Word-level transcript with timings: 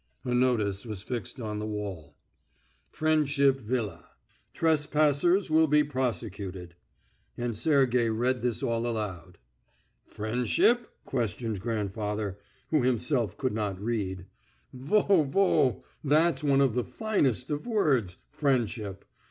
A 0.25 0.33
notice 0.33 0.83
was 0.83 1.03
fixed 1.03 1.39
on 1.39 1.59
the 1.59 1.67
wall: 1.67 2.15
"Friendship 2.89 3.59
Villa: 3.59 4.09
Trespassers 4.51 5.51
will 5.51 5.67
be 5.67 5.83
prosecuted," 5.83 6.73
and 7.37 7.55
Sergey 7.55 8.09
read 8.09 8.41
this 8.41 8.63
out 8.63 8.83
aloud. 8.83 9.37
"Friendship?" 10.07 10.89
questioned 11.05 11.61
grandfather, 11.61 12.39
who 12.71 12.81
himself 12.81 13.37
could 13.37 13.53
not 13.53 13.79
read. 13.79 14.25
"Vo 14.73 15.21
vo! 15.23 15.83
That's 16.03 16.43
one 16.43 16.61
of 16.61 16.73
the 16.73 16.83
finest 16.83 17.51
of 17.51 17.67
words 17.67 18.17
friendship. 18.31 19.05